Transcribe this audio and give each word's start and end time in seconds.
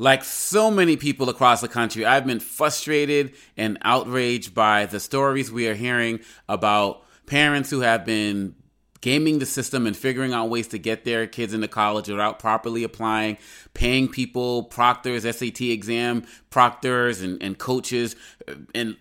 Like 0.00 0.22
so 0.22 0.70
many 0.70 0.96
people 0.96 1.28
across 1.28 1.60
the 1.60 1.68
country, 1.68 2.06
I've 2.06 2.24
been 2.24 2.38
frustrated 2.38 3.34
and 3.56 3.78
outraged 3.82 4.54
by 4.54 4.86
the 4.86 5.00
stories 5.00 5.50
we 5.50 5.66
are 5.66 5.74
hearing 5.74 6.20
about 6.48 7.02
parents 7.26 7.68
who 7.68 7.80
have 7.80 8.06
been 8.06 8.54
gaming 9.00 9.40
the 9.40 9.46
system 9.46 9.86
and 9.86 9.96
figuring 9.96 10.32
out 10.32 10.50
ways 10.50 10.68
to 10.68 10.78
get 10.78 11.04
their 11.04 11.26
kids 11.26 11.52
into 11.52 11.66
college 11.66 12.08
without 12.08 12.38
properly 12.38 12.84
applying, 12.84 13.38
paying 13.74 14.08
people, 14.08 14.64
proctors, 14.64 15.22
SAT 15.24 15.60
exam 15.62 16.24
proctors, 16.50 17.20
and, 17.20 17.42
and 17.42 17.58
coaches, 17.58 18.14
and 18.74 18.96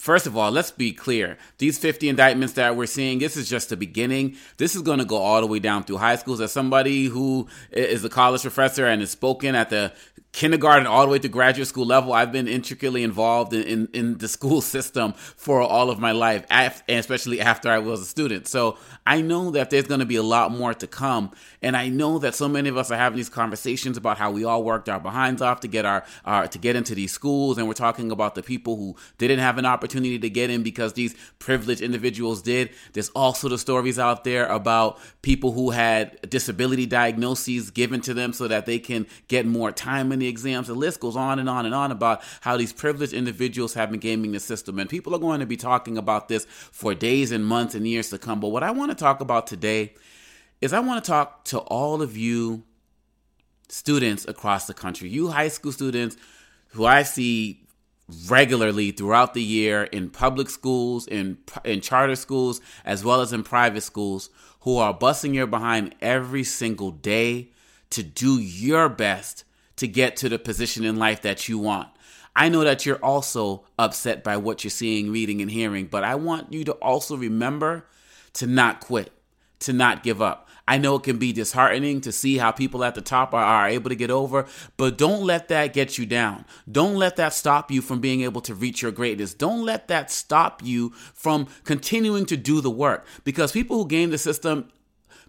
First 0.00 0.26
of 0.26 0.34
all, 0.34 0.50
let's 0.50 0.70
be 0.70 0.94
clear. 0.94 1.36
These 1.58 1.76
50 1.76 2.08
indictments 2.08 2.54
that 2.54 2.74
we're 2.74 2.86
seeing, 2.86 3.18
this 3.18 3.36
is 3.36 3.50
just 3.50 3.68
the 3.68 3.76
beginning. 3.76 4.34
This 4.56 4.74
is 4.74 4.80
going 4.80 4.98
to 4.98 5.04
go 5.04 5.18
all 5.18 5.42
the 5.42 5.46
way 5.46 5.58
down 5.58 5.84
through 5.84 5.98
high 5.98 6.16
schools. 6.16 6.40
As 6.40 6.52
somebody 6.52 7.04
who 7.04 7.48
is 7.70 8.02
a 8.02 8.08
college 8.08 8.40
professor 8.40 8.86
and 8.86 9.02
has 9.02 9.10
spoken 9.10 9.54
at 9.54 9.68
the 9.68 9.92
kindergarten 10.32 10.86
all 10.86 11.04
the 11.04 11.12
way 11.12 11.18
to 11.18 11.28
graduate 11.28 11.68
school 11.68 11.84
level, 11.84 12.14
I've 12.14 12.32
been 12.32 12.48
intricately 12.48 13.02
involved 13.02 13.52
in, 13.52 13.62
in, 13.64 13.88
in 13.92 14.18
the 14.18 14.28
school 14.28 14.60
system 14.62 15.12
for 15.12 15.60
all 15.60 15.90
of 15.90 15.98
my 15.98 16.12
life, 16.12 16.46
especially 16.88 17.42
after 17.42 17.68
I 17.68 17.78
was 17.78 18.00
a 18.00 18.06
student. 18.06 18.48
So 18.48 18.78
I 19.06 19.20
know 19.20 19.50
that 19.50 19.68
there's 19.68 19.86
going 19.86 20.00
to 20.00 20.06
be 20.06 20.16
a 20.16 20.22
lot 20.22 20.50
more 20.50 20.72
to 20.72 20.86
come. 20.86 21.32
And 21.60 21.76
I 21.76 21.90
know 21.90 22.18
that 22.20 22.34
so 22.34 22.48
many 22.48 22.70
of 22.70 22.78
us 22.78 22.90
are 22.90 22.96
having 22.96 23.18
these 23.18 23.28
conversations 23.28 23.98
about 23.98 24.16
how 24.16 24.30
we 24.30 24.44
all 24.44 24.64
worked 24.64 24.88
our 24.88 25.00
behinds 25.00 25.42
off 25.42 25.60
to 25.60 25.68
get 25.68 25.84
our, 25.84 26.06
our 26.24 26.46
to 26.48 26.58
get 26.58 26.74
into 26.74 26.94
these 26.94 27.12
schools. 27.12 27.58
And 27.58 27.66
we're 27.68 27.74
talking 27.74 28.10
about 28.10 28.34
the 28.34 28.42
people 28.42 28.76
who 28.76 28.96
didn't 29.18 29.40
have 29.40 29.58
an 29.58 29.66
opportunity 29.66 29.89
to 29.90 30.30
get 30.30 30.50
in 30.50 30.62
because 30.62 30.94
these 30.94 31.14
privileged 31.38 31.82
individuals 31.82 32.42
did. 32.42 32.70
There's 32.92 33.10
also 33.10 33.48
the 33.48 33.58
stories 33.58 33.98
out 33.98 34.24
there 34.24 34.46
about 34.46 34.98
people 35.22 35.52
who 35.52 35.70
had 35.70 36.18
disability 36.30 36.86
diagnoses 36.86 37.70
given 37.70 38.00
to 38.02 38.14
them 38.14 38.32
so 38.32 38.48
that 38.48 38.66
they 38.66 38.78
can 38.78 39.06
get 39.28 39.46
more 39.46 39.72
time 39.72 40.12
in 40.12 40.18
the 40.18 40.28
exams. 40.28 40.68
The 40.68 40.74
list 40.74 41.00
goes 41.00 41.16
on 41.16 41.38
and 41.38 41.48
on 41.48 41.66
and 41.66 41.74
on 41.74 41.90
about 41.90 42.22
how 42.40 42.56
these 42.56 42.72
privileged 42.72 43.12
individuals 43.12 43.74
have 43.74 43.90
been 43.90 44.00
gaming 44.00 44.32
the 44.32 44.40
system. 44.40 44.78
And 44.78 44.88
people 44.88 45.14
are 45.14 45.18
going 45.18 45.40
to 45.40 45.46
be 45.46 45.56
talking 45.56 45.98
about 45.98 46.28
this 46.28 46.46
for 46.46 46.94
days 46.94 47.32
and 47.32 47.44
months 47.44 47.74
and 47.74 47.86
years 47.86 48.10
to 48.10 48.18
come. 48.18 48.40
But 48.40 48.48
what 48.48 48.62
I 48.62 48.70
want 48.70 48.90
to 48.90 48.96
talk 48.96 49.20
about 49.20 49.46
today 49.46 49.94
is 50.60 50.72
I 50.72 50.80
want 50.80 51.04
to 51.04 51.10
talk 51.10 51.44
to 51.46 51.58
all 51.58 52.02
of 52.02 52.16
you 52.16 52.62
students 53.68 54.26
across 54.28 54.66
the 54.66 54.74
country, 54.74 55.08
you 55.08 55.28
high 55.28 55.48
school 55.48 55.72
students 55.72 56.16
who 56.68 56.84
I 56.86 57.02
see 57.02 57.66
regularly 58.26 58.90
throughout 58.90 59.34
the 59.34 59.42
year 59.42 59.84
in 59.84 60.10
public 60.10 60.50
schools, 60.50 61.06
in 61.06 61.38
in 61.64 61.80
charter 61.80 62.16
schools, 62.16 62.60
as 62.84 63.04
well 63.04 63.20
as 63.20 63.32
in 63.32 63.42
private 63.42 63.82
schools, 63.82 64.30
who 64.60 64.76
are 64.76 64.94
busting 64.94 65.34
your 65.34 65.46
behind 65.46 65.94
every 66.00 66.44
single 66.44 66.90
day 66.90 67.50
to 67.90 68.02
do 68.02 68.38
your 68.38 68.88
best 68.88 69.44
to 69.76 69.88
get 69.88 70.16
to 70.16 70.28
the 70.28 70.38
position 70.38 70.84
in 70.84 70.96
life 70.96 71.22
that 71.22 71.48
you 71.48 71.58
want. 71.58 71.88
I 72.36 72.48
know 72.48 72.62
that 72.64 72.86
you're 72.86 73.02
also 73.02 73.64
upset 73.78 74.22
by 74.22 74.36
what 74.36 74.62
you're 74.62 74.70
seeing, 74.70 75.10
reading, 75.10 75.40
and 75.40 75.50
hearing, 75.50 75.86
but 75.86 76.04
I 76.04 76.14
want 76.14 76.52
you 76.52 76.64
to 76.64 76.72
also 76.72 77.16
remember 77.16 77.86
to 78.34 78.46
not 78.46 78.80
quit, 78.80 79.10
to 79.60 79.72
not 79.72 80.02
give 80.02 80.22
up. 80.22 80.48
I 80.70 80.78
know 80.78 80.94
it 80.94 81.02
can 81.02 81.18
be 81.18 81.32
disheartening 81.32 82.00
to 82.02 82.12
see 82.12 82.38
how 82.38 82.52
people 82.52 82.84
at 82.84 82.94
the 82.94 83.00
top 83.00 83.34
are, 83.34 83.42
are, 83.42 83.68
able 83.68 83.90
to 83.90 83.96
get 83.96 84.08
over, 84.08 84.46
but 84.76 84.96
don't 84.96 85.24
let 85.24 85.48
that 85.48 85.72
get 85.72 85.98
you 85.98 86.06
down. 86.06 86.44
Don't 86.70 86.94
let 86.94 87.16
that 87.16 87.34
stop 87.34 87.72
you 87.72 87.82
from 87.82 87.98
being 87.98 88.20
able 88.20 88.40
to 88.42 88.54
reach 88.54 88.80
your 88.80 88.92
greatness. 88.92 89.34
Don't 89.34 89.64
let 89.64 89.88
that 89.88 90.12
stop 90.12 90.62
you 90.62 90.90
from 91.12 91.48
continuing 91.64 92.24
to 92.26 92.36
do 92.36 92.60
the 92.60 92.70
work 92.70 93.04
because 93.24 93.50
people 93.50 93.78
who 93.78 93.88
game 93.88 94.10
the 94.10 94.18
system 94.18 94.70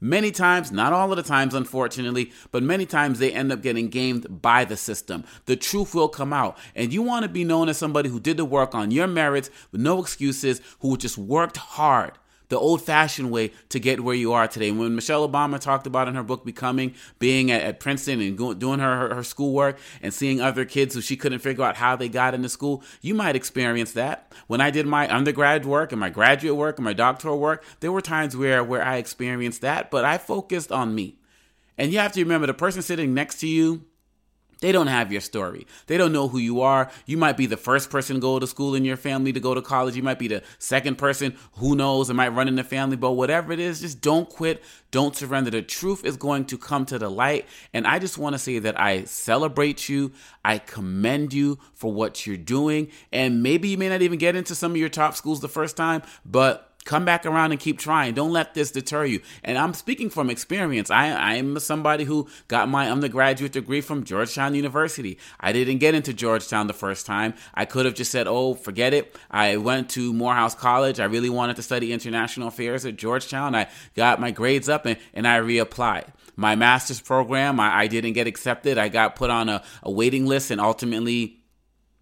Many 0.00 0.30
times, 0.30 0.70
not 0.70 0.92
all 0.92 1.10
of 1.10 1.16
the 1.16 1.24
times, 1.24 1.54
unfortunately, 1.54 2.30
but 2.52 2.62
many 2.62 2.86
times 2.86 3.18
they 3.18 3.32
end 3.32 3.50
up 3.50 3.62
getting 3.62 3.88
gamed 3.88 4.40
by 4.40 4.64
the 4.64 4.76
system. 4.76 5.24
The 5.46 5.56
truth 5.56 5.92
will 5.92 6.08
come 6.08 6.32
out. 6.32 6.56
And 6.76 6.92
you 6.92 7.02
want 7.02 7.24
to 7.24 7.28
be 7.28 7.42
known 7.42 7.68
as 7.68 7.78
somebody 7.78 8.08
who 8.08 8.20
did 8.20 8.36
the 8.36 8.44
work 8.44 8.76
on 8.76 8.92
your 8.92 9.08
merits 9.08 9.50
with 9.72 9.80
no 9.80 10.00
excuses, 10.00 10.60
who 10.78 10.96
just 10.96 11.18
worked 11.18 11.56
hard 11.56 12.12
the 12.48 12.58
old 12.58 12.82
fashioned 12.82 13.30
way 13.30 13.52
to 13.68 13.78
get 13.78 14.00
where 14.00 14.14
you 14.14 14.32
are 14.32 14.48
today. 14.48 14.70
When 14.70 14.94
Michelle 14.94 15.28
Obama 15.28 15.60
talked 15.60 15.86
about 15.86 16.08
in 16.08 16.14
her 16.14 16.22
book 16.22 16.44
Becoming, 16.44 16.94
being 17.18 17.50
at, 17.50 17.62
at 17.62 17.80
Princeton 17.80 18.20
and 18.20 18.36
go, 18.36 18.54
doing 18.54 18.80
her, 18.80 18.96
her, 18.96 19.14
her 19.16 19.22
schoolwork 19.22 19.78
and 20.02 20.12
seeing 20.12 20.40
other 20.40 20.64
kids 20.64 20.94
who 20.94 21.00
she 21.00 21.16
couldn't 21.16 21.40
figure 21.40 21.64
out 21.64 21.76
how 21.76 21.96
they 21.96 22.08
got 22.08 22.34
into 22.34 22.48
school, 22.48 22.82
you 23.00 23.14
might 23.14 23.36
experience 23.36 23.92
that. 23.92 24.32
When 24.46 24.60
I 24.60 24.70
did 24.70 24.86
my 24.86 25.12
undergrad 25.14 25.66
work 25.66 25.92
and 25.92 26.00
my 26.00 26.10
graduate 26.10 26.56
work 26.56 26.78
and 26.78 26.84
my 26.84 26.92
doctoral 26.92 27.38
work, 27.38 27.64
there 27.80 27.92
were 27.92 28.00
times 28.00 28.36
where, 28.36 28.64
where 28.64 28.82
I 28.82 28.96
experienced 28.96 29.60
that, 29.62 29.90
but 29.90 30.04
I 30.04 30.18
focused 30.18 30.72
on 30.72 30.94
me. 30.94 31.18
And 31.76 31.92
you 31.92 31.98
have 31.98 32.12
to 32.12 32.22
remember 32.22 32.46
the 32.46 32.54
person 32.54 32.82
sitting 32.82 33.14
next 33.14 33.40
to 33.40 33.46
you 33.46 33.84
they 34.60 34.72
don't 34.72 34.88
have 34.88 35.12
your 35.12 35.20
story. 35.20 35.66
They 35.86 35.96
don't 35.96 36.12
know 36.12 36.28
who 36.28 36.38
you 36.38 36.62
are. 36.62 36.90
You 37.06 37.16
might 37.16 37.36
be 37.36 37.46
the 37.46 37.56
first 37.56 37.90
person 37.90 38.16
to 38.16 38.20
go 38.20 38.38
to 38.38 38.46
school 38.46 38.74
in 38.74 38.84
your 38.84 38.96
family 38.96 39.32
to 39.32 39.40
go 39.40 39.54
to 39.54 39.62
college. 39.62 39.94
You 39.94 40.02
might 40.02 40.18
be 40.18 40.28
the 40.28 40.42
second 40.58 40.98
person. 40.98 41.36
Who 41.54 41.76
knows? 41.76 42.10
It 42.10 42.14
might 42.14 42.28
run 42.28 42.48
in 42.48 42.56
the 42.56 42.64
family. 42.64 42.96
But 42.96 43.12
whatever 43.12 43.52
it 43.52 43.60
is, 43.60 43.80
just 43.80 44.00
don't 44.00 44.28
quit. 44.28 44.62
Don't 44.90 45.14
surrender. 45.14 45.50
The 45.50 45.62
truth 45.62 46.04
is 46.04 46.16
going 46.16 46.46
to 46.46 46.58
come 46.58 46.86
to 46.86 46.98
the 46.98 47.10
light. 47.10 47.46
And 47.72 47.86
I 47.86 47.98
just 47.98 48.18
want 48.18 48.34
to 48.34 48.38
say 48.38 48.58
that 48.58 48.80
I 48.80 49.04
celebrate 49.04 49.88
you. 49.88 50.12
I 50.44 50.58
commend 50.58 51.32
you 51.32 51.58
for 51.74 51.92
what 51.92 52.26
you're 52.26 52.36
doing. 52.36 52.88
And 53.12 53.42
maybe 53.42 53.68
you 53.68 53.78
may 53.78 53.88
not 53.88 54.02
even 54.02 54.18
get 54.18 54.34
into 54.34 54.54
some 54.54 54.72
of 54.72 54.76
your 54.76 54.88
top 54.88 55.14
schools 55.14 55.40
the 55.40 55.48
first 55.48 55.76
time, 55.76 56.02
but 56.24 56.67
come 56.84 57.04
back 57.04 57.26
around 57.26 57.52
and 57.52 57.60
keep 57.60 57.78
trying. 57.78 58.14
Don't 58.14 58.32
let 58.32 58.54
this 58.54 58.70
deter 58.70 59.04
you. 59.04 59.20
And 59.44 59.58
I'm 59.58 59.74
speaking 59.74 60.08
from 60.08 60.30
experience. 60.30 60.90
I, 60.90 61.10
I'm 61.34 61.58
somebody 61.58 62.04
who 62.04 62.28
got 62.48 62.68
my 62.68 62.90
undergraduate 62.90 63.52
degree 63.52 63.80
from 63.80 64.04
Georgetown 64.04 64.54
University. 64.54 65.18
I 65.38 65.52
didn't 65.52 65.78
get 65.78 65.94
into 65.94 66.14
Georgetown 66.14 66.66
the 66.66 66.72
first 66.72 67.04
time. 67.04 67.34
I 67.54 67.66
could 67.66 67.84
have 67.84 67.94
just 67.94 68.10
said, 68.10 68.26
oh, 68.26 68.54
forget 68.54 68.94
it. 68.94 69.14
I 69.30 69.58
went 69.58 69.90
to 69.90 70.12
Morehouse 70.12 70.54
College. 70.54 70.98
I 70.98 71.04
really 71.04 71.30
wanted 71.30 71.56
to 71.56 71.62
study 71.62 71.92
international 71.92 72.48
affairs 72.48 72.86
at 72.86 72.96
Georgetown. 72.96 73.54
I 73.54 73.68
got 73.94 74.20
my 74.20 74.30
grades 74.30 74.68
up 74.68 74.86
and, 74.86 74.96
and 75.12 75.28
I 75.28 75.40
reapplied 75.40 76.06
my 76.36 76.54
master's 76.54 77.00
program. 77.00 77.58
I, 77.58 77.80
I, 77.80 77.86
didn't 77.88 78.12
get 78.12 78.28
accepted. 78.28 78.78
I 78.78 78.88
got 78.88 79.16
put 79.16 79.28
on 79.28 79.48
a, 79.48 79.60
a 79.82 79.90
waiting 79.90 80.24
list 80.24 80.52
and 80.52 80.60
ultimately 80.60 81.37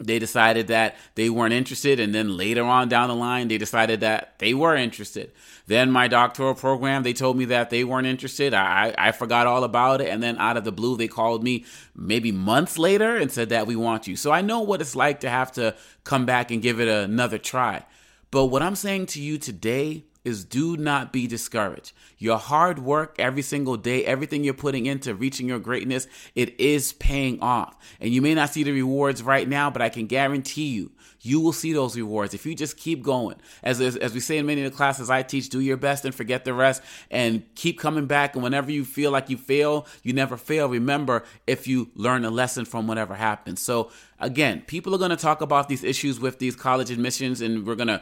they 0.00 0.18
decided 0.18 0.68
that 0.68 0.96
they 1.14 1.28
weren't 1.30 1.52
interested 1.52 2.00
and 2.00 2.14
then 2.14 2.36
later 2.36 2.64
on 2.64 2.88
down 2.88 3.08
the 3.08 3.14
line 3.14 3.48
they 3.48 3.58
decided 3.58 4.00
that 4.00 4.38
they 4.38 4.54
were 4.54 4.74
interested. 4.74 5.30
Then 5.66 5.90
my 5.90 6.08
doctoral 6.08 6.54
program 6.54 7.02
they 7.02 7.12
told 7.12 7.36
me 7.36 7.44
that 7.46 7.70
they 7.70 7.84
weren't 7.84 8.06
interested. 8.06 8.54
I, 8.54 8.94
I 8.96 9.12
forgot 9.12 9.46
all 9.46 9.62
about 9.62 10.00
it 10.00 10.08
and 10.08 10.22
then 10.22 10.38
out 10.38 10.56
of 10.56 10.64
the 10.64 10.72
blue 10.72 10.96
they 10.96 11.08
called 11.08 11.44
me 11.44 11.64
maybe 11.94 12.32
months 12.32 12.78
later 12.78 13.16
and 13.16 13.30
said 13.30 13.50
that 13.50 13.66
we 13.66 13.76
want 13.76 14.06
you. 14.06 14.16
So 14.16 14.32
i 14.32 14.40
know 14.40 14.60
what 14.60 14.80
it's 14.80 14.96
like 14.96 15.20
to 15.20 15.30
have 15.30 15.52
to 15.52 15.74
come 16.04 16.26
back 16.26 16.50
and 16.50 16.62
give 16.62 16.80
it 16.80 16.88
another 16.88 17.38
try. 17.38 17.84
But 18.30 18.46
what 18.46 18.62
i'm 18.62 18.76
saying 18.76 19.06
to 19.06 19.22
you 19.22 19.38
today 19.38 20.04
is 20.24 20.44
do 20.44 20.76
not 20.76 21.12
be 21.12 21.26
discouraged. 21.26 21.92
Your 22.18 22.38
hard 22.38 22.78
work 22.78 23.16
every 23.18 23.42
single 23.42 23.76
day, 23.76 24.04
everything 24.04 24.44
you're 24.44 24.54
putting 24.54 24.86
into 24.86 25.14
reaching 25.14 25.48
your 25.48 25.58
greatness, 25.58 26.06
it 26.34 26.58
is 26.60 26.92
paying 26.94 27.40
off. 27.40 27.76
And 28.00 28.10
you 28.10 28.20
may 28.20 28.34
not 28.34 28.50
see 28.50 28.62
the 28.62 28.72
rewards 28.72 29.22
right 29.22 29.48
now, 29.48 29.70
but 29.70 29.82
I 29.82 29.88
can 29.88 30.06
guarantee 30.06 30.68
you, 30.68 30.92
you 31.22 31.40
will 31.40 31.52
see 31.52 31.72
those 31.72 31.96
rewards 31.96 32.34
if 32.34 32.46
you 32.46 32.54
just 32.54 32.76
keep 32.76 33.02
going. 33.02 33.36
As, 33.62 33.80
as, 33.80 33.96
as 33.96 34.14
we 34.14 34.20
say 34.20 34.38
in 34.38 34.46
many 34.46 34.64
of 34.64 34.70
the 34.70 34.76
classes 34.76 35.10
I 35.10 35.22
teach, 35.22 35.48
do 35.50 35.60
your 35.60 35.76
best 35.76 36.04
and 36.04 36.14
forget 36.14 36.44
the 36.44 36.54
rest 36.54 36.82
and 37.10 37.42
keep 37.54 37.78
coming 37.78 38.06
back. 38.06 38.34
And 38.34 38.42
whenever 38.42 38.70
you 38.70 38.84
feel 38.84 39.10
like 39.10 39.28
you 39.28 39.36
fail, 39.36 39.86
you 40.02 40.12
never 40.12 40.36
fail. 40.36 40.68
Remember, 40.68 41.24
if 41.46 41.66
you 41.66 41.90
learn 41.94 42.24
a 42.24 42.30
lesson 42.30 42.64
from 42.64 42.86
whatever 42.86 43.14
happens. 43.14 43.60
So 43.60 43.90
again, 44.18 44.62
people 44.66 44.94
are 44.94 44.98
going 44.98 45.10
to 45.10 45.16
talk 45.16 45.42
about 45.42 45.68
these 45.68 45.84
issues 45.84 46.20
with 46.20 46.38
these 46.38 46.56
college 46.56 46.90
admissions 46.90 47.40
and 47.40 47.66
we're 47.66 47.74
going 47.74 47.88
to 47.88 48.00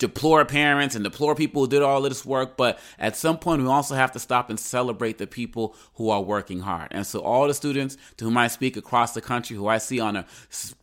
deplore 0.00 0.44
parents 0.46 0.96
and 0.96 1.04
deplore 1.04 1.36
people 1.36 1.62
who 1.62 1.68
did 1.68 1.82
all 1.82 2.04
of 2.04 2.10
this 2.10 2.24
work, 2.24 2.56
but 2.56 2.80
at 2.98 3.16
some 3.16 3.38
point 3.38 3.62
we 3.62 3.68
also 3.68 3.94
have 3.94 4.10
to 4.10 4.18
stop 4.18 4.50
and 4.50 4.58
celebrate 4.58 5.18
the 5.18 5.26
people 5.26 5.76
who 5.94 6.10
are 6.10 6.22
working 6.22 6.60
hard. 6.60 6.88
And 6.90 7.06
so 7.06 7.20
all 7.20 7.46
the 7.46 7.54
students 7.54 7.96
to 8.16 8.24
whom 8.24 8.36
I 8.36 8.48
speak 8.48 8.76
across 8.76 9.12
the 9.12 9.20
country, 9.20 9.56
who 9.56 9.68
I 9.68 9.78
see 9.78 10.00
on 10.00 10.16
a 10.16 10.26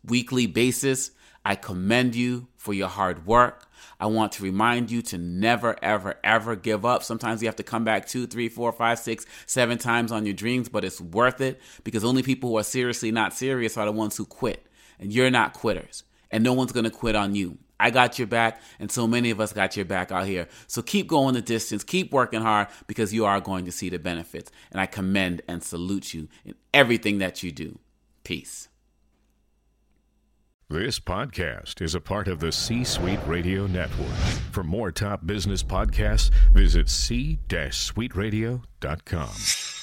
weekly 0.06 0.46
basis, 0.46 1.12
I 1.44 1.56
commend 1.56 2.16
you 2.16 2.48
for 2.56 2.74
your 2.74 2.88
hard 2.88 3.26
work. 3.26 3.68
I 4.00 4.06
want 4.06 4.34
to 4.34 4.44
remind 4.44 4.92
you 4.92 5.02
to 5.04 5.18
never, 5.18 5.76
ever, 5.82 6.16
ever 6.24 6.56
give 6.56 6.86
up. 6.86 7.02
Sometimes 7.02 7.42
you 7.42 7.48
have 7.48 7.56
to 7.56 7.64
come 7.64 7.84
back 7.84 8.06
two, 8.06 8.28
three, 8.28 8.50
four, 8.50 8.72
five, 8.72 9.00
six, 9.00 9.26
seven 9.48 9.80
times 9.80 10.12
on 10.12 10.26
your 10.26 10.36
dreams, 10.36 10.70
but 10.70 10.86
it's 10.86 11.02
worth 11.02 11.42
it 11.42 11.60
because 11.84 12.04
only 12.04 12.22
people 12.22 12.52
who 12.52 12.58
are 12.58 12.64
seriously 12.64 13.12
not 13.12 13.34
serious 13.34 13.78
are 13.78 13.86
the 13.86 13.92
ones 13.92 14.16
who 14.16 14.26
quit. 14.26 14.68
And 15.00 15.12
you're 15.12 15.32
not 15.32 15.54
quitters. 15.54 16.04
And 16.30 16.44
no 16.44 16.54
one's 16.54 16.72
going 16.72 16.84
to 16.84 16.92
quit 16.92 17.16
on 17.16 17.34
you. 17.34 17.58
I 17.80 17.92
got 17.92 18.18
your 18.18 18.28
back, 18.28 18.62
and 18.80 18.92
so 18.92 19.08
many 19.08 19.30
of 19.30 19.40
us 19.40 19.54
got 19.54 19.76
your 19.76 19.86
back 19.86 20.12
out 20.12 20.26
here. 20.26 20.48
So 20.68 20.82
keep 20.82 21.08
going 21.08 21.36
the 21.36 21.42
distance, 21.42 21.84
keep 21.84 22.12
working 22.12 22.42
hard 22.42 22.68
because 22.88 23.14
you 23.14 23.26
are 23.26 23.40
going 23.40 23.66
to 23.66 23.72
see 23.72 23.90
the 23.90 24.00
benefits. 24.00 24.52
And 24.72 24.82
I 24.82 24.88
commend 24.88 25.44
and 25.48 25.64
salute 25.64 26.14
you 26.14 26.28
in 26.46 26.56
everything 26.74 27.20
that 27.20 27.44
you 27.44 27.52
do. 27.52 27.78
Peace. 28.24 28.70
This 30.70 31.00
podcast 31.00 31.82
is 31.82 31.96
a 31.96 32.02
part 32.02 32.28
of 32.28 32.42
the 32.42 32.52
C 32.52 32.84
Suite 32.84 33.22
Radio 33.26 33.68
Network. 33.68 34.12
For 34.52 34.66
more 34.66 34.92
top 34.92 35.26
business 35.26 35.64
podcasts, 35.64 36.30
visit 36.54 36.90
c-suiteradio.com. 36.90 39.77